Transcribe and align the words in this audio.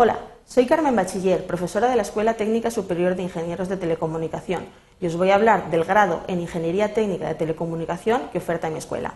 Hola, 0.00 0.16
soy 0.46 0.66
Carmen 0.66 0.94
Bachiller, 0.94 1.44
profesora 1.44 1.90
de 1.90 1.96
la 1.96 2.02
Escuela 2.02 2.34
Técnica 2.34 2.70
Superior 2.70 3.16
de 3.16 3.24
Ingenieros 3.24 3.68
de 3.68 3.76
Telecomunicación 3.76 4.66
y 5.00 5.08
os 5.08 5.16
voy 5.16 5.32
a 5.32 5.34
hablar 5.34 5.72
del 5.72 5.82
grado 5.82 6.22
en 6.28 6.40
Ingeniería 6.40 6.94
Técnica 6.94 7.26
de 7.26 7.34
Telecomunicación 7.34 8.28
que 8.30 8.38
oferta 8.38 8.70
mi 8.70 8.78
escuela. 8.78 9.14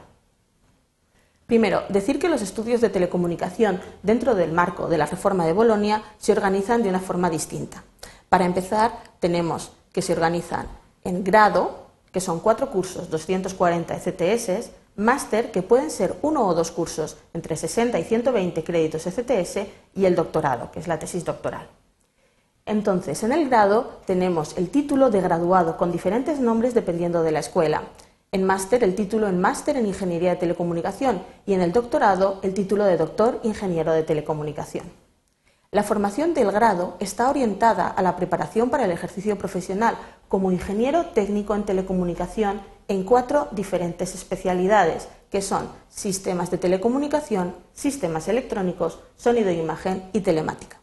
Primero, 1.46 1.85
decir 1.88 2.18
que 2.18 2.28
los 2.28 2.42
estudios 2.42 2.81
de 2.81 2.88
telecomunicación 2.88 3.81
dentro 4.03 4.35
del 4.35 4.50
marco 4.50 4.88
de 4.88 4.99
la 4.99 5.06
reforma 5.06 5.46
de 5.46 5.53
Bolonia 5.53 6.03
se 6.18 6.32
organizan 6.32 6.83
de 6.83 6.88
una 6.88 6.99
forma 6.99 7.30
distinta. 7.30 7.85
Para 8.28 8.44
empezar, 8.44 8.90
tenemos 9.21 9.71
que 9.92 10.03
se 10.03 10.14
organizan 10.14 10.67
en 11.04 11.22
grado, 11.22 11.87
que 12.10 12.21
son 12.21 12.40
cuatro 12.40 12.72
cursos, 12.72 13.08
240 13.08 13.94
ECTS, 13.94 14.72
máster, 14.97 15.51
que 15.51 15.63
pueden 15.63 15.90
ser 15.90 16.16
uno 16.23 16.47
o 16.47 16.55
dos 16.55 16.70
cursos 16.70 17.16
entre 17.34 17.56
60 17.56 17.98
y 17.98 18.05
120 18.05 18.64
créditos 18.64 19.06
ECTS, 19.06 19.66
y 19.95 20.05
el 20.05 20.14
doctorado, 20.14 20.70
que 20.70 20.80
es 20.80 20.88
la 20.88 20.98
tesis 20.98 21.24
doctoral. 21.24 21.69
Entonces, 22.64 23.23
en 23.23 23.33
el 23.33 23.48
grado 23.48 24.00
tenemos 24.06 24.56
el 24.56 24.69
título 24.70 25.10
de 25.10 25.20
graduado 25.20 25.77
con 25.77 25.91
diferentes 25.91 26.38
nombres 26.38 26.74
dependiendo 26.74 27.23
de 27.23 27.33
la 27.33 27.41
escuela. 27.41 27.83
En 28.30 28.45
máster, 28.45 28.84
el 28.84 28.95
título 28.95 29.28
en 29.28 29.41
máster 29.41 29.77
en 29.77 29.86
Ingeniería 29.86 30.30
de 30.30 30.36
Telecomunicación 30.36 31.22
y 31.45 31.55
en 31.55 31.61
el 31.61 31.72
doctorado, 31.72 32.38
el 32.42 32.55
título 32.55 32.84
de 32.84 32.97
doctor 32.97 33.41
ingeniero 33.42 33.92
de 33.92 34.05
telecomunicación. 34.05 34.84
La 35.72 35.83
formación 35.83 36.34
del 36.34 36.52
grado 36.52 36.97
está 37.00 37.30
orientada 37.30 37.88
a 37.88 38.02
la 38.02 38.14
preparación 38.14 38.70
para 38.70 38.84
el 38.84 38.91
ejercicio 38.91 39.36
profesional 39.38 39.97
como 40.28 40.52
ingeniero 40.52 41.06
técnico 41.06 41.55
en 41.55 41.64
telecomunicación 41.64 42.61
en 42.88 43.04
cuatro 43.04 43.48
diferentes 43.52 44.14
especialidades, 44.14 45.09
que 45.30 45.42
son 45.42 45.68
sistemas 45.88 46.50
de 46.50 46.59
telecomunicación, 46.59 47.55
sistemas 47.72 48.28
electrónicos, 48.28 48.98
sonido 49.16 49.50
e 49.50 49.55
imagen 49.55 50.08
y 50.12 50.20
telemática. 50.20 50.80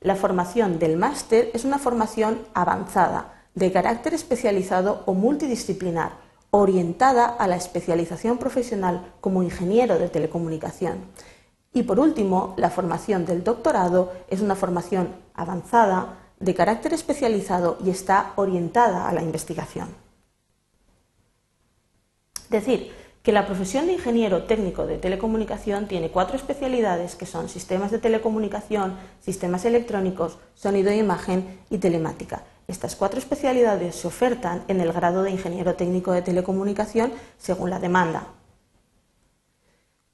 La 0.00 0.16
formación 0.16 0.78
del 0.78 0.96
máster 0.96 1.50
es 1.52 1.64
una 1.64 1.78
formación 1.78 2.40
avanzada, 2.54 3.44
de 3.54 3.70
carácter 3.72 4.14
especializado 4.14 5.02
o 5.06 5.14
multidisciplinar, 5.14 6.12
orientada 6.50 7.26
a 7.26 7.46
la 7.46 7.56
especialización 7.56 8.38
profesional 8.38 9.12
como 9.20 9.42
ingeniero 9.42 9.98
de 9.98 10.08
telecomunicación 10.08 11.04
y 11.72 11.84
por 11.84 12.00
último, 12.00 12.54
la 12.56 12.70
formación 12.70 13.24
del 13.24 13.44
doctorado 13.44 14.12
es 14.28 14.40
una 14.40 14.56
formación 14.56 15.14
avanzada, 15.34 16.16
de 16.40 16.54
carácter 16.54 16.94
especializado 16.94 17.78
y 17.84 17.90
está 17.90 18.32
orientada 18.36 19.08
a 19.08 19.12
la 19.12 19.22
investigación. 19.22 19.88
Decir 22.50 22.92
que 23.22 23.32
la 23.32 23.46
profesión 23.46 23.86
de 23.86 23.92
ingeniero 23.92 24.42
técnico 24.44 24.86
de 24.86 24.98
telecomunicación 24.98 25.86
tiene 25.86 26.10
cuatro 26.10 26.36
especialidades 26.36 27.14
que 27.14 27.26
son 27.26 27.48
sistemas 27.48 27.92
de 27.92 27.98
telecomunicación, 27.98 28.96
sistemas 29.20 29.64
electrónicos, 29.64 30.38
sonido 30.54 30.90
e 30.90 30.96
imagen 30.96 31.60
y 31.70 31.78
telemática. 31.78 32.42
Estas 32.66 32.96
cuatro 32.96 33.20
especialidades 33.20 33.94
se 33.94 34.08
ofertan 34.08 34.64
en 34.68 34.80
el 34.80 34.92
grado 34.92 35.22
de 35.22 35.30
ingeniero 35.30 35.74
técnico 35.74 36.12
de 36.12 36.22
telecomunicación 36.22 37.12
según 37.38 37.70
la 37.70 37.78
demanda. 37.78 38.26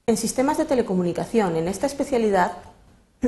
En 0.06 0.17
sistemas 0.17 0.59
de 0.59 0.67
telecomunicación, 0.67 1.56
en 1.56 1.69
esta 1.69 1.87
especialidad, 1.87 2.53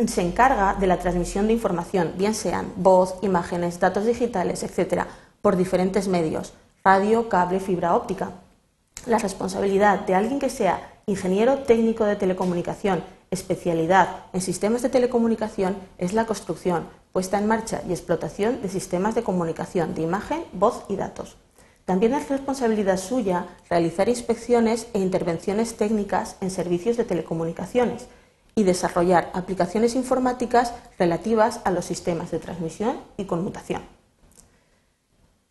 se 0.07 0.21
encarga 0.21 0.75
de 0.75 0.87
la 0.87 0.99
transmisión 0.99 1.47
de 1.47 1.55
información, 1.55 2.13
bien 2.17 2.35
sean 2.35 2.73
voz, 2.77 3.17
imágenes, 3.23 3.81
datos 3.81 4.05
digitales, 4.05 4.63
etc., 4.63 5.05
por 5.41 5.57
diferentes 5.57 6.09
medios, 6.09 6.53
radio, 6.85 7.29
cable, 7.29 7.59
fibra 7.61 7.95
óptica. 7.95 8.33
La 9.07 9.19
responsabilidad 9.19 10.01
de 10.01 10.15
alguien 10.15 10.39
que 10.39 10.51
sea 10.51 10.99
ingeniero 11.07 11.61
técnico 11.61 12.05
de 12.05 12.17
telecomunicación, 12.17 13.03
especialidad 13.31 14.25
en 14.33 14.41
sistemas 14.41 14.83
de 14.83 14.89
telecomunicación, 14.89 15.77
es 15.99 16.13
la 16.13 16.27
construcción, 16.27 16.87
puesta 17.13 17.39
en 17.39 17.47
marcha 17.47 17.83
y 17.89 17.93
explotación 17.93 18.61
de 18.61 18.69
sistemas 18.69 19.15
de 19.15 19.23
comunicación 19.23 19.95
de 19.95 20.03
imagen, 20.03 20.45
voz 20.53 20.85
y 20.89 20.97
datos. 20.97 21.37
También 21.85 22.13
es 22.13 22.29
responsabilidad 22.29 22.99
suya 22.99 23.47
realizar 23.71 24.11
inspecciones 24.11 24.89
e 24.93 24.99
intervenciones 24.99 25.77
técnicas 25.77 26.37
en 26.43 26.51
servicios 26.51 26.99
de 26.99 27.05
telecomunicaciones 27.05 28.09
y 28.55 28.65
desarrollar 28.65 29.31
aplicaciones 29.33 29.95
informáticas 29.95 30.75
relativas 30.99 31.61
a 31.65 31.71
los 31.71 31.87
sistemas 31.87 32.31
de 32.31 32.41
transmisión 32.41 32.99
y 33.17 33.25
conmutación. 33.25 33.98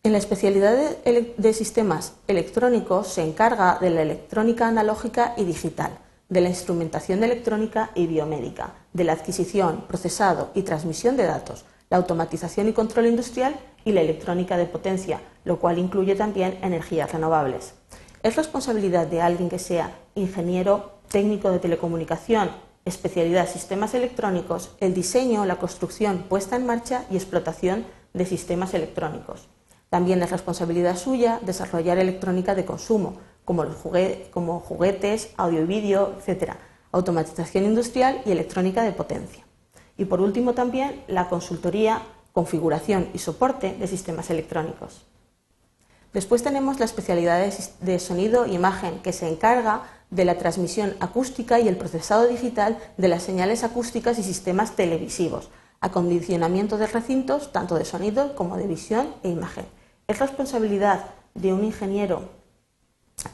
En 0.08 0.12
la 0.12 0.18
especialidad 0.20 0.74
de, 1.04 1.52
sistemas 1.52 2.14
electrónicos 2.28 3.08
se 3.08 3.22
encarga 3.22 3.76
de 3.78 3.90
la 3.90 4.00
electrónica 4.00 4.66
analógica 4.66 5.34
y 5.36 5.44
digital, 5.44 5.98
de 6.30 6.40
la 6.40 6.48
instrumentación 6.48 7.22
electrónica 7.22 7.90
y 7.94 8.06
biomédica, 8.06 8.72
de 8.94 9.04
la 9.04 9.12
adquisición, 9.12 9.84
procesado 9.86 10.50
y 10.54 10.62
transmisión 10.62 11.18
de 11.18 11.24
datos, 11.24 11.66
la 11.90 11.98
automatización 11.98 12.70
y 12.70 12.72
control 12.72 13.04
industrial 13.04 13.56
y 13.84 13.92
la 13.92 14.00
electrónica 14.00 14.56
de 14.56 14.64
potencia, 14.64 15.20
lo 15.44 15.58
cual 15.58 15.78
incluye 15.78 16.14
también 16.14 16.58
energías 16.62 17.12
renovables. 17.12 17.74
Es 18.22 18.34
responsabilidad 18.34 19.08
de 19.08 19.20
alguien 19.20 19.50
que 19.50 19.58
sea 19.58 19.94
ingeniero 20.14 21.00
técnico 21.08 21.50
de 21.50 21.58
telecomunicación, 21.58 22.50
especialidad 22.86 23.46
sistemas 23.46 23.92
electrónicos, 23.92 24.70
el 24.80 24.94
diseño, 24.94 25.44
la 25.44 25.56
construcción, 25.56 26.24
puesta 26.30 26.56
en 26.56 26.64
marcha 26.64 27.04
y 27.10 27.16
explotación 27.16 27.84
de 28.14 28.24
sistemas 28.24 28.72
electrónicos. 28.72 29.48
También 29.90 30.22
es 30.22 30.30
responsabilidad 30.30 30.96
suya 30.96 31.40
desarrollar 31.42 31.98
electrónica 31.98 32.54
de 32.54 32.64
consumo, 32.64 33.16
como, 33.44 33.64
como 34.30 34.60
juguetes, 34.60 35.30
audio 35.36 35.62
y 35.62 35.64
vídeo, 35.64 36.14
etc., 36.18 36.52
automatización 36.92 37.64
industrial 37.64 38.20
y 38.26 38.30
electrónica 38.30 38.82
de 38.82 38.92
potencia. 38.92 39.44
Y 39.96 40.04
por 40.04 40.20
último 40.20 40.52
también 40.52 41.02
la 41.08 41.28
consultoría, 41.28 42.02
configuración 42.32 43.08
y 43.14 43.18
soporte 43.18 43.74
de 43.74 43.86
sistemas 43.86 44.30
electrónicos. 44.30 45.06
Después 46.12 46.42
tenemos 46.42 46.78
la 46.78 46.84
especialidad 46.84 47.52
de 47.80 47.98
sonido 47.98 48.44
e 48.44 48.52
imagen 48.52 49.00
que 49.00 49.12
se 49.12 49.28
encarga 49.28 49.82
de 50.10 50.24
la 50.24 50.38
transmisión 50.38 50.94
acústica 51.00 51.60
y 51.60 51.68
el 51.68 51.76
procesado 51.76 52.26
digital 52.26 52.78
de 52.96 53.08
las 53.08 53.22
señales 53.22 53.64
acústicas 53.64 54.18
y 54.18 54.22
sistemas 54.22 54.74
televisivos, 54.74 55.50
acondicionamiento 55.80 56.78
de 56.78 56.86
recintos 56.86 57.52
tanto 57.52 57.74
de 57.74 57.84
sonido 57.84 58.34
como 58.34 58.56
de 58.56 58.66
visión 58.66 59.14
e 59.22 59.28
imagen. 59.28 59.66
Es 60.08 60.20
responsabilidad 60.20 61.04
de 61.34 61.52
un 61.52 61.64
ingeniero 61.64 62.30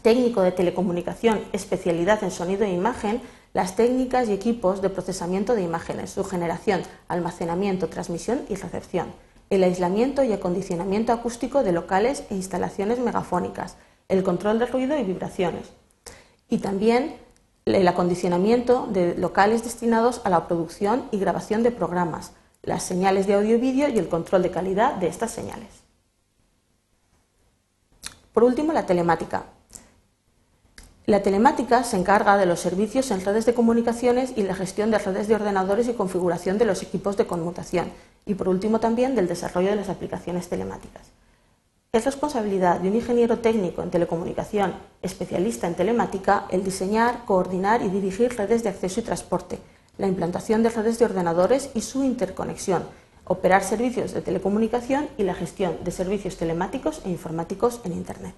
técnico 0.03 0.43
de 0.43 0.51
telecomunicación, 0.51 1.41
especialidad 1.53 2.25
en 2.25 2.33
sonido 2.33 2.65
e 2.65 2.73
imagen, 2.73 3.23
las 3.53 3.77
técnicas 3.77 4.29
y 4.29 4.33
equipos 4.33 4.83
de 4.83 4.91
procesamiento 4.91 5.55
de 5.55 5.62
imágenes, 5.62 6.11
su 6.11 6.25
generación, 6.25 6.83
almacenamiento, 7.07 7.89
transmisión 7.91 8.43
y 8.49 8.57
recepción, 8.57 9.12
el 9.51 9.62
aislamiento 9.62 10.25
y 10.25 10.33
acondicionamiento 10.33 11.12
acústico 11.12 11.62
de 11.62 11.71
locales 11.71 12.25
e 12.29 12.35
instalaciones 12.35 12.99
megafónicas, 12.99 13.77
el 14.09 14.25
control 14.25 14.59
de 14.59 14.67
ruido 14.67 14.99
y 14.99 15.05
vibraciones, 15.05 15.71
y 16.49 16.59
también 16.59 17.15
el 17.67 17.87
acondicionamiento 17.87 18.89
de 18.91 19.15
locales 19.15 19.62
destinados 19.62 20.23
a 20.25 20.29
la 20.29 20.49
producción 20.49 21.05
y 21.12 21.21
grabación 21.21 21.62
de 21.62 21.71
programas, 21.71 22.33
las 22.62 22.83
señales 22.83 23.29
de 23.29 23.35
audio 23.35 23.55
y 23.55 23.61
vídeo 23.61 23.89
y 23.89 23.97
el 23.97 24.09
control 24.09 24.43
de 24.43 24.51
calidad 24.51 24.95
de 24.95 25.06
estas 25.06 25.31
señales. 25.31 25.84
Por 28.34 28.43
último, 28.43 28.72
la 28.72 28.84
telemática, 28.84 29.45
la 31.06 31.22
telemática 31.22 31.84
se 31.84 31.97
encarga 31.97 32.37
de 32.37 32.47
los 32.47 32.59
servicios 32.59 33.12
en 33.12 33.25
redes 33.25 33.47
de 33.47 33.55
comunicaciones 33.55 34.33
y 34.34 34.43
la 34.43 34.56
gestión 34.56 34.91
de 34.91 34.99
redes 34.99 35.28
de 35.28 35.37
ordenadores 35.37 35.87
y 35.87 35.93
configuración 35.93 36.59
de 36.59 36.65
los 36.65 36.83
equipos 36.83 37.17
de 37.17 37.28
conmutación 37.28 37.93
y, 38.27 38.34
por 38.34 38.49
último, 38.49 38.81
también 38.81 39.15
del 39.15 39.28
desarrollo 39.28 39.69
de 39.69 39.77
las 39.77 39.89
aplicaciones 39.89 40.49
telemáticas. 40.49 41.12
Es 41.93 42.05
responsabilidad 42.05 42.81
de 42.81 42.89
un 42.89 42.97
ingeniero 42.97 43.39
técnico 43.39 43.84
en 43.84 43.91
telecomunicación, 43.91 44.75
especialista 45.00 45.69
en 45.69 45.77
telemática, 45.77 46.47
el 46.50 46.65
diseñar, 46.65 47.25
coordinar 47.26 47.82
y 47.82 47.88
dirigir 47.88 48.37
redes 48.37 48.64
de 48.64 48.70
acceso 48.70 48.99
y 48.99 49.05
transporte, 49.05 49.61
la 49.97 50.08
implantación 50.08 50.64
de 50.64 50.70
redes 50.70 50.99
de 50.99 51.05
ordenadores 51.05 51.70
y 51.75 51.82
su 51.82 52.03
interconexión, 52.03 52.82
operar 53.25 53.62
servicios 53.62 54.12
de 54.12 54.21
telecomunicación 54.21 55.09
y 55.17 55.23
la 55.23 55.35
gestión 55.35 55.79
de 55.82 55.91
servicios 55.91 56.37
telemáticos 56.37 57.03
e 57.05 57.11
informáticos 57.11 57.81
en 57.85 57.93
Internet. 57.93 58.35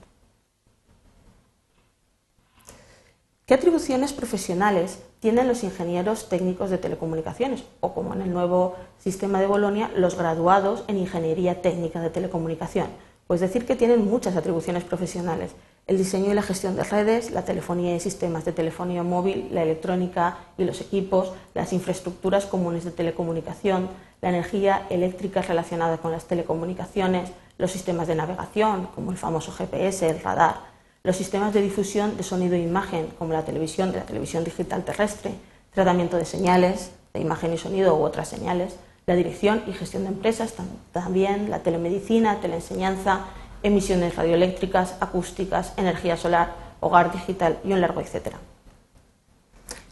¿Qué 3.46 3.54
atribuciones 3.54 4.12
profesionales 4.12 4.98
tienen 5.20 5.46
los 5.46 5.62
ingenieros 5.62 6.28
técnicos 6.28 6.68
de 6.68 6.78
telecomunicaciones 6.78 7.62
o, 7.78 7.94
como 7.94 8.12
en 8.12 8.22
el 8.22 8.32
nuevo 8.32 8.74
sistema 8.98 9.40
de 9.40 9.46
Bolonia, 9.46 9.88
los 9.94 10.16
graduados 10.16 10.82
en 10.88 10.98
ingeniería 10.98 11.62
técnica 11.62 12.00
de 12.00 12.10
telecomunicación? 12.10 12.88
Pues 13.28 13.40
decir 13.40 13.64
que 13.64 13.76
tienen 13.76 14.04
muchas 14.04 14.34
atribuciones 14.34 14.82
profesionales. 14.82 15.52
El 15.86 15.96
diseño 15.96 16.32
y 16.32 16.34
la 16.34 16.42
gestión 16.42 16.74
de 16.74 16.82
redes, 16.82 17.30
la 17.30 17.44
telefonía 17.44 17.94
y 17.94 18.00
sistemas 18.00 18.44
de 18.44 18.52
telefonía 18.52 19.04
móvil, 19.04 19.48
la 19.52 19.62
electrónica 19.62 20.38
y 20.58 20.64
los 20.64 20.80
equipos, 20.80 21.32
las 21.54 21.72
infraestructuras 21.72 22.46
comunes 22.46 22.84
de 22.84 22.90
telecomunicación, 22.90 23.88
la 24.20 24.30
energía 24.30 24.86
eléctrica 24.90 25.42
relacionada 25.42 25.98
con 25.98 26.12
las 26.12 26.24
telecomunicaciones, 26.24 27.30
los 27.58 27.70
sistemas 27.70 28.08
de 28.08 28.14
navegación, 28.14 28.88
como 28.94 29.10
el 29.10 29.16
famoso 29.16 29.52
GPS, 29.52 30.08
el 30.08 30.20
radar, 30.20 30.56
los 31.02 31.16
sistemas 31.16 31.54
de 31.54 31.62
difusión 31.62 32.16
de 32.16 32.22
sonido 32.22 32.54
e 32.54 32.60
imagen, 32.60 33.08
como 33.18 33.32
la 33.32 33.44
televisión, 33.44 33.92
la 33.92 34.02
televisión 34.02 34.44
digital 34.44 34.84
terrestre, 34.84 35.32
tratamiento 35.72 36.16
de 36.16 36.24
señales, 36.24 36.90
de 37.14 37.20
imagen 37.20 37.52
y 37.52 37.58
sonido 37.58 37.96
u 37.96 38.02
otras 38.02 38.28
señales, 38.28 38.76
la 39.06 39.14
dirección 39.14 39.62
y 39.66 39.72
gestión 39.72 40.02
de 40.02 40.08
empresas, 40.08 40.54
también 40.92 41.48
la 41.48 41.60
telemedicina, 41.60 42.40
teleenseñanza, 42.40 43.26
emisiones 43.62 44.16
radioeléctricas, 44.16 44.96
acústicas, 45.00 45.72
energía 45.76 46.16
solar, 46.16 46.54
hogar 46.80 47.12
digital 47.12 47.58
y 47.64 47.72
un 47.72 47.80
largo 47.80 48.00
etcétera. 48.00 48.38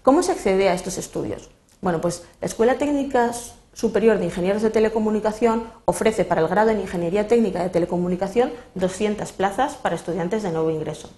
¿Cómo 0.03 0.23
se 0.23 0.33
accede 0.33 0.69
a 0.69 0.75
estos 0.75 0.99
estudios? 0.99 1.49
Bueno, 1.81 2.01
pues 2.01 2.25
la 2.41 2.47
Escuela 2.47 2.77
Técnica 2.77 3.31
Superior 3.75 4.19
de 4.19 4.27
Ingenieros 4.27 4.63
de 4.63 4.71
Telecomunicación 4.71 5.65
ofrece 5.85 6.25
para 6.25 6.41
el 6.41 6.47
grado 6.47 6.71
en 6.71 6.81
Ingeniería 6.81 7.27
Técnica 7.27 7.61
de 7.61 7.71
Telecomunicación 7.71 8.53
200 8.77 9.33
plazas 9.33 9.75
para 9.75 9.97
estudiantes 9.97 10.45
de 10.45 10.53
nuevo 10.53 10.71
ingreso. 10.71 11.11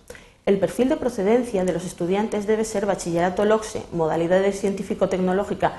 El 0.46 0.58
perfil 0.58 0.88
de 0.88 0.96
procedencia 0.96 1.66
de 1.66 1.72
los 1.74 1.84
estudiantes 1.84 2.46
debe 2.46 2.64
ser 2.64 2.86
bachillerato 2.86 3.44
LOCSE, 3.44 3.82
modalidades 3.92 4.58
científico-tecnológica 4.58 5.74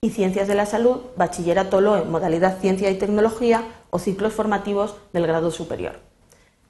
y 0.00 0.10
ciencias 0.10 0.46
de 0.46 0.54
la 0.54 0.66
salud, 0.66 0.98
bachillerato 1.16 1.80
LOE, 1.80 2.04
modalidad 2.04 2.60
ciencia 2.60 2.88
y 2.90 2.98
tecnología 2.98 3.64
o 3.90 3.98
ciclos 3.98 4.32
formativos 4.32 4.94
del 5.12 5.26
grado 5.26 5.50
superior. 5.50 5.98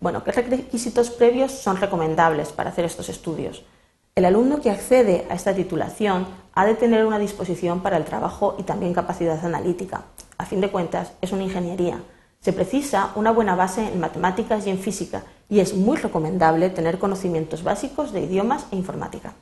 Bueno, 0.01 0.25
¿qué 0.25 0.33
requisitos 0.33 1.11
previos 1.11 1.53
son 1.53 1.77
recomendables 1.77 2.53
para 2.53 2.71
hacer 2.71 2.87
estos 2.87 3.11
estudios? 3.11 3.65
El 4.15 4.25
alumno 4.25 4.61
que 4.61 4.71
accede 4.71 5.27
a 5.29 5.35
esta 5.35 5.55
titulación 5.55 6.27
ha 6.55 6.67
de 6.67 6.75
tener 6.75 7.07
una 7.07 7.19
disposición 7.19 7.81
para 7.81 7.97
el 7.97 8.05
trabajo 8.05 8.57
y 8.59 8.63
también 8.63 8.95
capacidad 8.95 9.45
analítica. 9.45 10.03
A 10.39 10.47
fin 10.47 10.61
de 10.61 10.71
cuentas, 10.71 11.13
es 11.21 11.33
una 11.33 11.45
ingeniería. 11.45 12.03
Se 12.41 12.53
precisa 12.53 13.13
una 13.15 13.31
buena 13.31 13.55
base 13.55 13.87
en 13.87 14.01
matemáticas 14.01 14.67
y 14.67 14.71
en 14.71 14.79
física 14.79 15.23
y 15.49 15.61
es 15.61 15.75
muy 15.75 15.97
recomendable 15.97 16.71
tener 16.71 16.99
conocimientos 16.99 17.63
básicos 17.63 18.13
de 18.13 18.21
idiomas 18.21 18.67
e 18.71 18.77
informática. 18.77 19.35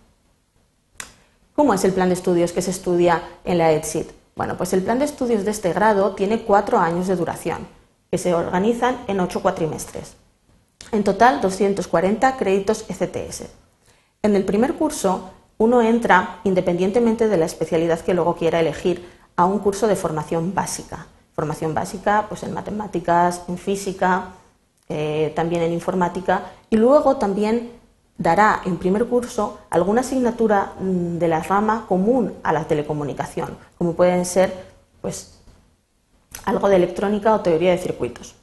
¿Cómo 1.54 1.74
es 1.74 1.84
el 1.84 1.92
plan 1.92 2.08
de 2.08 2.14
estudios 2.14 2.52
que 2.52 2.62
se 2.62 2.70
estudia 2.70 3.22
en 3.44 3.58
la 3.58 3.72
EDSIT? 3.72 4.10
Bueno, 4.36 4.56
pues 4.56 4.72
el 4.72 4.82
plan 4.82 4.98
de 4.98 5.04
estudios 5.04 5.44
de 5.44 5.50
este 5.50 5.72
grado 5.72 6.14
tiene 6.14 6.42
cuatro 6.42 6.78
años 6.78 7.06
de 7.08 7.16
duración, 7.16 7.66
que 8.10 8.18
se 8.18 8.34
organizan 8.34 8.98
en 9.08 9.20
ocho 9.20 9.42
cuatrimestres. 9.42 10.14
En 10.92 11.04
total, 11.04 11.40
240 11.40 12.36
créditos 12.36 12.84
ECTS. 12.88 13.44
En 14.22 14.36
el 14.36 14.44
primer 14.44 14.74
curso, 14.74 15.30
uno 15.60 15.82
entra, 15.82 16.40
independientemente 16.44 17.28
de 17.28 17.36
la 17.36 17.44
especialidad 17.44 18.00
que 18.00 18.14
luego 18.14 18.34
quiera 18.34 18.60
elegir, 18.60 19.06
a 19.36 19.44
un 19.44 19.58
curso 19.58 19.86
de 19.86 19.94
formación 19.94 20.54
básica. 20.54 21.06
Formación 21.34 21.74
básica 21.74 22.24
pues 22.30 22.42
en 22.44 22.54
matemáticas, 22.54 23.42
en 23.46 23.58
física, 23.58 24.28
eh, 24.88 25.34
también 25.36 25.60
en 25.60 25.74
informática 25.74 26.44
y 26.70 26.76
luego 26.76 27.16
también 27.16 27.72
dará 28.16 28.62
en 28.64 28.78
primer 28.78 29.04
curso 29.04 29.58
alguna 29.68 30.00
asignatura 30.00 30.72
mm, 30.80 31.18
de 31.18 31.28
la 31.28 31.40
rama 31.40 31.84
común 31.86 32.32
a 32.42 32.54
la 32.54 32.64
telecomunicación, 32.64 33.58
como 33.76 33.92
pueden 33.92 34.24
ser 34.24 34.64
pues, 35.02 35.40
algo 36.46 36.70
de 36.70 36.76
electrónica 36.76 37.34
o 37.34 37.40
teoría 37.40 37.72
de 37.72 37.78
circuitos. 37.78 38.34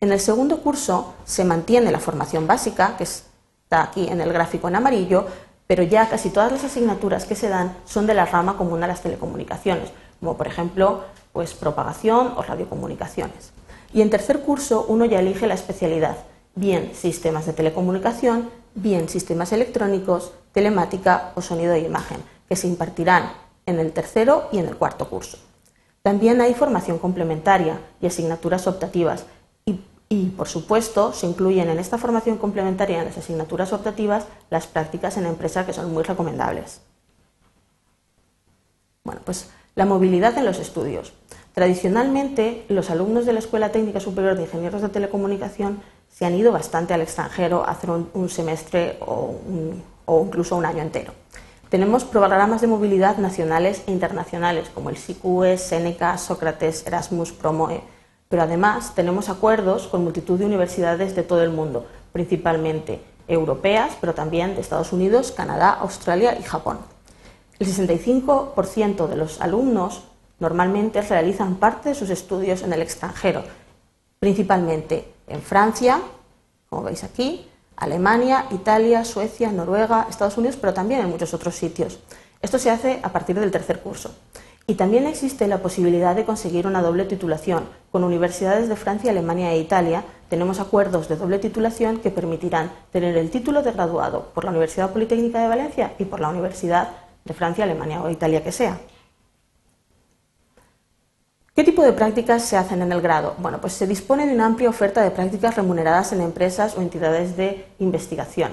En 0.00 0.12
el 0.12 0.20
segundo 0.20 0.62
curso 0.62 1.14
se 1.24 1.44
mantiene 1.44 1.90
la 1.90 1.98
formación 1.98 2.46
básica, 2.46 2.96
que 2.96 3.02
es 3.02 3.24
aquí 3.68 4.06
en 4.06 4.20
el 4.20 4.32
gráfico 4.32 4.68
en 4.68 4.76
amarillo, 4.76 5.26
pero 5.72 5.84
ya 5.84 6.06
casi 6.10 6.28
todas 6.28 6.52
las 6.52 6.64
asignaturas 6.64 7.24
que 7.24 7.34
se 7.34 7.48
dan 7.48 7.74
son 7.86 8.06
de 8.06 8.12
la 8.12 8.26
rama 8.26 8.58
común 8.58 8.84
a 8.84 8.86
las 8.86 9.00
telecomunicaciones, 9.00 9.88
como 10.20 10.36
por 10.36 10.46
ejemplo 10.46 11.04
pues, 11.32 11.54
propagación 11.54 12.34
o 12.36 12.42
radiocomunicaciones. 12.42 13.52
Y 13.94 14.02
en 14.02 14.10
tercer 14.10 14.40
curso 14.40 14.84
uno 14.86 15.06
ya 15.06 15.20
elige 15.20 15.46
la 15.46 15.54
especialidad, 15.54 16.18
bien 16.54 16.90
sistemas 16.92 17.46
de 17.46 17.54
telecomunicación, 17.54 18.50
bien 18.74 19.08
sistemas 19.08 19.50
electrónicos, 19.54 20.32
telemática 20.52 21.32
o 21.36 21.40
sonido 21.40 21.72
e 21.72 21.78
imagen, 21.78 22.18
que 22.50 22.56
se 22.56 22.68
impartirán 22.68 23.32
en 23.64 23.78
el 23.78 23.92
tercero 23.92 24.50
y 24.52 24.58
en 24.58 24.66
el 24.66 24.76
cuarto 24.76 25.08
curso. 25.08 25.38
También 26.02 26.42
hay 26.42 26.52
formación 26.52 26.98
complementaria 26.98 27.80
y 27.98 28.08
asignaturas 28.08 28.66
optativas 28.66 29.24
y, 30.12 30.26
por 30.26 30.46
supuesto, 30.46 31.14
se 31.14 31.26
incluyen 31.26 31.70
en 31.70 31.78
esta 31.78 31.96
formación 31.96 32.36
complementaria 32.36 32.98
en 32.98 33.06
las 33.06 33.16
asignaturas 33.16 33.72
optativas 33.72 34.26
las 34.50 34.66
prácticas 34.66 35.16
en 35.16 35.24
empresa 35.24 35.64
que 35.64 35.72
son 35.72 35.90
muy 35.90 36.02
recomendables. 36.02 36.82
Bueno, 39.04 39.22
pues 39.24 39.48
la 39.74 39.86
movilidad 39.86 40.36
en 40.36 40.44
los 40.44 40.58
estudios. 40.58 41.14
Tradicionalmente, 41.54 42.66
los 42.68 42.90
alumnos 42.90 43.24
de 43.24 43.32
la 43.32 43.38
Escuela 43.38 43.72
Técnica 43.72 44.00
Superior 44.00 44.36
de 44.36 44.42
Ingenieros 44.42 44.82
de 44.82 44.90
Telecomunicación 44.90 45.80
se 46.10 46.26
han 46.26 46.34
ido 46.34 46.52
bastante 46.52 46.92
al 46.92 47.00
extranjero 47.00 47.64
a 47.64 47.70
hacer 47.70 47.88
un, 47.88 48.28
semestre 48.28 48.98
o, 49.00 49.34
incluso 50.26 50.56
un 50.56 50.66
año 50.66 50.82
entero. 50.82 51.14
Tenemos 51.70 52.04
programas 52.04 52.60
de 52.60 52.66
movilidad 52.66 53.16
nacionales 53.16 53.82
e 53.86 53.92
internacionales 53.92 54.68
como 54.74 54.90
el 54.90 54.98
SICUE, 54.98 55.56
Seneca, 55.56 56.18
Sócrates, 56.18 56.86
Erasmus, 56.86 57.32
Promoe, 57.32 57.80
pero 58.32 58.44
además 58.44 58.94
tenemos 58.94 59.28
acuerdos 59.28 59.88
con 59.88 60.04
multitud 60.04 60.38
de 60.38 60.46
universidades 60.46 61.14
de 61.14 61.22
todo 61.22 61.42
el 61.42 61.50
mundo, 61.50 61.84
principalmente 62.14 63.02
europeas, 63.28 63.92
pero 64.00 64.14
también 64.14 64.54
de 64.54 64.62
Estados 64.62 64.94
Unidos, 64.94 65.32
Canadá, 65.32 65.68
Australia 65.68 66.38
y 66.40 66.42
Japón. 66.42 66.78
El 67.58 67.66
65% 67.66 69.06
de 69.06 69.16
los 69.16 69.38
alumnos 69.42 70.04
normalmente 70.40 71.02
realizan 71.02 71.56
parte 71.56 71.90
de 71.90 71.94
sus 71.94 72.08
estudios 72.08 72.62
en 72.62 72.72
el 72.72 72.80
extranjero, 72.80 73.42
principalmente 74.18 75.12
en 75.26 75.42
Francia, 75.42 76.00
como 76.70 76.84
veis 76.84 77.04
aquí, 77.04 77.46
Alemania, 77.76 78.46
Italia, 78.50 79.04
Suecia, 79.04 79.52
Noruega, 79.52 80.06
Estados 80.08 80.38
Unidos, 80.38 80.56
pero 80.58 80.72
también 80.72 81.02
en 81.02 81.10
muchos 81.10 81.34
otros 81.34 81.54
sitios. 81.54 81.98
Esto 82.40 82.58
se 82.58 82.70
hace 82.70 82.98
a 83.02 83.12
partir 83.12 83.38
del 83.38 83.50
tercer 83.50 83.80
curso. 83.80 84.10
Y 84.66 84.74
también 84.74 85.06
existe 85.06 85.48
la 85.48 85.58
posibilidad 85.58 86.14
de 86.14 86.24
conseguir 86.24 86.66
una 86.66 86.82
doble 86.82 87.04
titulación. 87.04 87.64
Con 87.90 88.04
universidades 88.04 88.68
de 88.68 88.76
Francia, 88.76 89.10
Alemania 89.10 89.52
e 89.52 89.58
Italia 89.58 90.04
tenemos 90.28 90.60
acuerdos 90.60 91.08
de 91.08 91.16
doble 91.16 91.38
titulación 91.38 91.98
que 91.98 92.10
permitirán 92.10 92.70
tener 92.92 93.16
el 93.16 93.30
título 93.30 93.62
de 93.62 93.72
graduado 93.72 94.30
por 94.32 94.44
la 94.44 94.50
Universidad 94.50 94.90
Politécnica 94.90 95.42
de 95.42 95.48
Valencia 95.48 95.94
y 95.98 96.04
por 96.04 96.20
la 96.20 96.28
Universidad 96.28 96.90
de 97.24 97.34
Francia, 97.34 97.64
Alemania 97.64 98.02
o 98.02 98.10
Italia 98.10 98.42
que 98.42 98.52
sea. 98.52 98.78
¿Qué 101.54 101.64
tipo 101.64 101.82
de 101.82 101.92
prácticas 101.92 102.44
se 102.44 102.56
hacen 102.56 102.80
en 102.80 102.92
el 102.92 103.02
grado? 103.02 103.34
Bueno, 103.38 103.60
pues 103.60 103.74
se 103.74 103.86
dispone 103.86 104.26
de 104.26 104.34
una 104.34 104.46
amplia 104.46 104.70
oferta 104.70 105.02
de 105.02 105.10
prácticas 105.10 105.56
remuneradas 105.56 106.12
en 106.12 106.22
empresas 106.22 106.78
o 106.78 106.80
entidades 106.80 107.36
de 107.36 107.66
investigación. 107.78 108.52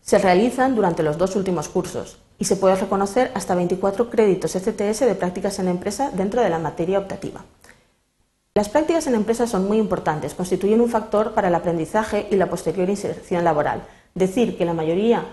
Se 0.00 0.18
realizan 0.18 0.74
durante 0.74 1.02
los 1.02 1.18
dos 1.18 1.36
últimos 1.36 1.68
cursos 1.68 2.23
y 2.38 2.44
se 2.44 2.56
puede 2.56 2.76
reconocer 2.76 3.30
hasta 3.34 3.54
24 3.54 4.10
créditos 4.10 4.54
ECTS 4.56 5.00
de 5.00 5.14
prácticas 5.14 5.58
en 5.58 5.68
empresa 5.68 6.10
dentro 6.12 6.42
de 6.42 6.50
la 6.50 6.58
materia 6.58 6.98
optativa. 6.98 7.44
Las 8.54 8.68
prácticas 8.68 9.06
en 9.06 9.16
empresa 9.16 9.46
son 9.46 9.66
muy 9.66 9.78
importantes, 9.78 10.34
constituyen 10.34 10.80
un 10.80 10.88
factor 10.88 11.32
para 11.32 11.48
el 11.48 11.54
aprendizaje 11.54 12.28
y 12.30 12.36
la 12.36 12.48
posterior 12.48 12.88
inserción 12.88 13.42
laboral. 13.42 13.82
Decir 14.14 14.56
que 14.56 14.64
la 14.64 14.74
mayoría 14.74 15.24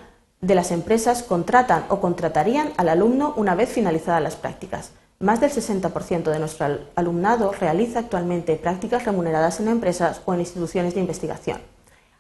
de 0.42 0.56
las 0.56 0.72
empresas 0.72 1.22
contratan 1.22 1.86
o 1.90 2.02
contratarían 2.02 2.74
al 2.78 2.90
alumno 2.90 3.34
una 3.38 3.54
vez 3.54 3.70
finalizadas 3.70 4.24
las 4.24 4.36
prácticas. 4.36 4.92
Más 5.20 5.40
del 5.40 5.52
60% 5.52 6.32
de 6.32 6.40
nuestro 6.40 6.80
alumnado 6.96 7.52
realiza 7.52 8.00
actualmente 8.00 8.56
prácticas 8.56 9.06
remuneradas 9.06 9.60
en 9.60 9.68
empresas 9.68 10.22
o 10.26 10.34
en 10.34 10.40
instituciones 10.40 10.96
de 10.96 11.02
investigación. 11.02 11.60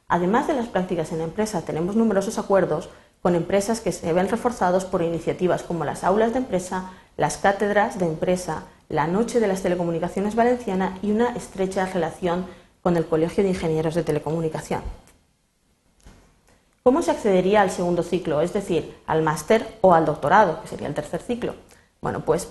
Además 0.07 0.45
de 0.45 0.53
las 0.53 0.67
prácticas 0.67 1.11
en 1.11 1.21
empresa, 1.21 1.63
tenemos 1.63 1.95
numerosos 1.95 2.37
acuerdos 2.37 2.89
con 3.21 3.35
empresas 3.35 3.81
que 3.81 3.91
se 3.91 4.13
ven 4.13 4.29
reforzados 4.29 4.85
por 4.85 5.01
iniciativas 5.01 5.63
como 5.63 5.85
las 5.85 6.03
aulas 6.03 6.33
de 6.33 6.39
empresa, 6.39 6.91
las 7.17 7.37
cátedras 7.37 7.99
de 7.99 8.05
empresa, 8.05 8.63
la 8.89 9.07
Noche 9.07 9.39
de 9.39 9.47
las 9.47 9.61
Telecomunicaciones 9.61 10.35
Valenciana 10.35 10.97
y 11.01 11.11
una 11.11 11.35
estrecha 11.35 11.85
relación 11.85 12.45
con 12.81 12.97
el 12.97 13.05
Colegio 13.05 13.43
de 13.43 13.49
Ingenieros 13.49 13.95
de 13.95 14.03
Telecomunicación. 14.03 14.81
¿Cómo 16.83 17.03
se 17.03 17.11
accedería 17.11 17.61
al 17.61 17.69
segundo 17.69 18.01
ciclo, 18.01 18.41
es 18.41 18.53
decir, 18.53 18.95
al 19.05 19.21
máster 19.21 19.77
o 19.81 19.93
al 19.93 20.05
doctorado, 20.05 20.61
que 20.61 20.67
sería 20.67 20.87
el 20.87 20.95
tercer 20.95 21.21
ciclo? 21.21 21.53
Bueno, 22.01 22.25
pues 22.25 22.49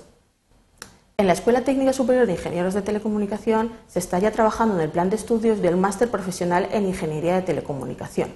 en 1.17 1.27
la 1.27 1.33
Escuela 1.33 1.63
Técnica 1.63 1.93
Superior 1.93 2.27
de 2.27 2.33
Ingenieros 2.33 2.73
de 2.73 2.83
Telecomunicación 2.83 3.73
se 3.89 3.99
está 3.99 4.21
ya 4.21 4.31
trabajando 4.31 4.77
en 4.77 4.81
el 4.83 4.89
plan 4.89 5.11
de 5.11 5.17
estudios 5.17 5.61
del 5.61 5.77
máster 5.77 6.09
profesional 6.11 6.69
en 6.71 6.87
Ingeniería 6.87 7.35
de 7.35 7.43
Telecomunicación. 7.43 8.31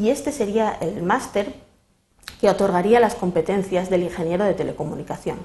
Y 0.00 0.08
este 0.08 0.32
sería 0.32 0.78
el 0.80 1.02
máster 1.02 1.52
que 2.40 2.48
otorgaría 2.48 3.00
las 3.00 3.14
competencias 3.14 3.90
del 3.90 4.02
ingeniero 4.02 4.44
de 4.44 4.54
telecomunicación. 4.54 5.36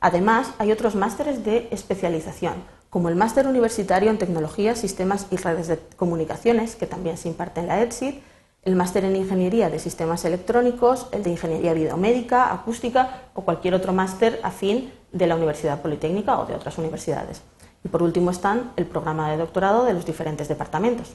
Además, 0.00 0.50
hay 0.58 0.70
otros 0.70 0.94
másteres 0.94 1.46
de 1.46 1.68
especialización, 1.70 2.56
como 2.90 3.08
el 3.08 3.16
máster 3.16 3.46
universitario 3.46 4.10
en 4.10 4.18
tecnología, 4.18 4.76
sistemas 4.76 5.28
y 5.30 5.36
redes 5.36 5.68
de 5.68 5.78
comunicaciones, 5.96 6.76
que 6.76 6.86
también 6.86 7.16
se 7.16 7.30
imparte 7.30 7.60
en 7.60 7.68
la 7.68 7.80
ETSID, 7.80 8.16
el 8.64 8.76
máster 8.76 9.06
en 9.06 9.16
ingeniería 9.16 9.70
de 9.70 9.78
sistemas 9.78 10.26
electrónicos, 10.26 11.06
el 11.12 11.22
de 11.22 11.30
ingeniería 11.30 11.72
biomédica, 11.72 12.52
acústica 12.52 13.22
o 13.32 13.46
cualquier 13.46 13.72
otro 13.72 13.94
máster 13.94 14.40
afín 14.42 14.92
de 15.10 15.26
la 15.26 15.36
Universidad 15.36 15.80
Politécnica 15.80 16.38
o 16.38 16.44
de 16.44 16.54
otras 16.54 16.76
universidades. 16.76 17.40
Y 17.82 17.88
por 17.88 18.02
último 18.02 18.30
están 18.30 18.72
el 18.76 18.84
programa 18.84 19.30
de 19.30 19.38
doctorado 19.38 19.86
de 19.86 19.94
los 19.94 20.04
diferentes 20.04 20.48
departamentos. 20.48 21.14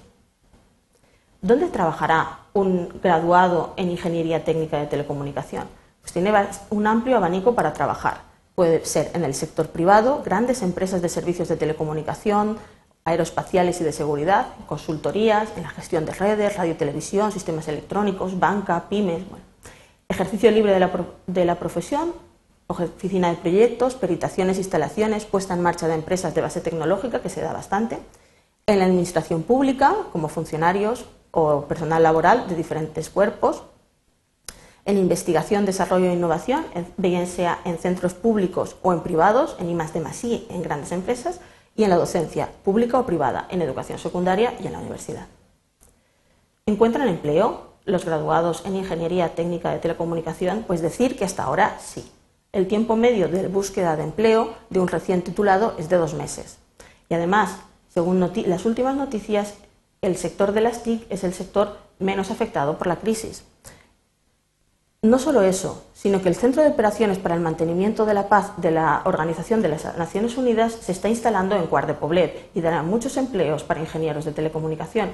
¿Dónde 1.41 1.67
trabajará 1.67 2.39
un 2.53 2.89
graduado 3.01 3.74
en 3.77 3.91
Ingeniería 3.91 4.44
Técnica 4.44 4.79
de 4.79 4.88
Telecomunicación? 4.88 5.65
Pues 6.01 6.12
tiene 6.12 6.34
un 6.72 6.88
amplio 6.88 7.17
abanico 7.17 7.53
para 7.53 7.74
trabajar. 7.74 8.22
Puede 8.56 8.84
ser 8.86 9.12
en 9.13 9.24
el 9.24 9.36
sector 9.36 9.70
privado, 9.70 10.24
grandes 10.25 10.63
empresas 10.63 11.03
de 11.03 11.10
servicios 11.10 11.48
de 11.48 11.56
telecomunicación, 11.56 12.58
aeroespaciales 13.06 13.79
y 13.82 13.84
de 13.84 13.91
seguridad, 13.91 14.48
consultorías, 14.65 15.50
en 15.56 15.63
la 15.63 15.70
gestión 15.70 16.08
de 16.08 16.13
redes, 16.13 16.58
radio 16.58 16.75
televisión, 16.75 17.32
sistemas 17.32 17.67
electrónicos, 17.67 18.39
banca, 18.39 18.86
pymes. 18.89 19.22
Ejercicio 20.10 20.50
libre 20.50 20.74
de 20.74 20.79
la, 20.79 20.89
de 21.27 21.46
la 21.46 21.56
profesión, 21.56 22.13
oficina 22.65 23.29
de 23.29 23.36
proyectos, 23.36 23.94
peritaciones, 23.94 24.58
instalaciones, 24.58 25.25
puesta 25.25 25.53
en 25.53 25.62
marcha 25.62 25.88
de 25.88 25.94
empresas 25.94 26.34
de 26.34 26.41
base 26.41 26.62
tecnológica, 26.62 27.22
que 27.22 27.29
se 27.29 27.41
da 27.41 27.53
bastante. 27.53 28.00
En 28.65 28.79
la 28.79 28.86
administración 28.86 29.44
pública, 29.44 29.96
como 30.12 30.29
funcionarios 30.29 31.06
o 31.38 31.65
personal 31.70 32.01
laboral 32.01 32.48
de 32.50 32.56
diferentes 32.56 33.12
cuerpos, 33.12 33.62
en 34.86 34.98
investigación, 34.98 35.65
desarrollo 35.65 36.10
e 36.10 36.13
innovación, 36.13 36.65
bien 36.98 37.27
sea 37.27 37.60
en 37.63 37.77
centros 37.77 38.15
públicos 38.15 38.75
o 38.82 38.91
en 38.91 39.01
privados, 39.01 39.56
en 39.60 39.70
I+D+I, 39.70 40.48
en 40.50 40.63
grandes 40.63 40.91
empresas, 40.91 41.39
y 41.75 41.84
en 41.84 41.91
la 41.91 41.98
docencia 41.98 42.50
pública 42.63 42.98
o 42.98 43.06
privada, 43.06 43.46
en 43.51 43.62
educación 43.62 44.00
secundaria 44.00 44.56
y 44.60 44.65
en 44.65 44.74
la 44.74 44.79
universidad. 44.79 45.27
¿Encuentran 46.65 47.08
empleo 47.08 47.74
los 47.86 48.03
graduados 48.03 48.65
en 48.65 48.75
Ingeniería 48.75 49.36
Técnica 49.36 49.70
de 49.70 49.77
Telecomunicación? 49.77 50.63
Pues 50.65 50.82
decir 50.82 51.15
que 51.15 51.25
hasta 51.25 51.44
ahora 51.44 51.77
sí. 51.79 52.12
El 52.51 52.67
tiempo 52.67 52.96
medio 52.96 53.27
de 53.27 53.48
búsqueda 53.48 53.96
de 53.96 54.03
empleo 54.03 54.56
de 54.72 54.79
un 54.79 54.88
recién 54.88 55.22
titulado 55.22 55.75
es 55.77 55.88
de 55.88 55.98
dos 55.98 56.15
meses. 56.15 56.58
Y 57.10 57.13
además, 57.13 57.58
según 57.94 58.20
las 58.20 58.65
últimas 58.65 58.96
noticias, 58.96 59.53
el 60.08 60.18
sector 60.18 60.54
de 60.54 60.62
las 60.62 60.84
TIC 60.84 61.06
es 61.12 61.24
el 61.24 61.34
sector 61.34 61.78
menos 62.00 62.32
afectado 62.32 62.78
por 62.78 62.88
la 62.88 62.96
crisis. 62.96 63.44
No 65.04 65.20
solo 65.20 65.44
eso, 65.44 65.86
sino 65.94 66.22
que 66.22 66.30
el 66.30 66.36
Centro 66.36 66.64
de 66.64 66.70
Operaciones 66.70 67.20
para 67.20 67.36
el 67.36 67.42
Mantenimiento 67.42 68.06
de 68.06 68.16
la 68.16 68.30
Paz 68.30 68.54
de 68.58 68.72
la 68.72 69.04
Organización 69.06 69.62
de 69.62 69.70
las 69.70 69.98
Naciones 69.98 70.38
Unidas 70.38 70.74
se 70.74 70.92
está 70.92 71.08
instalando 71.08 71.56
en 71.56 71.68
Cuart 71.68 71.88
de 71.88 71.94
Poblet 71.94 72.50
y 72.56 72.62
dará 72.62 72.82
muchos 72.82 73.16
empleos 73.18 73.64
para 73.64 73.80
ingenieros 73.80 74.26
de 74.26 74.32
telecomunicación. 74.32 75.12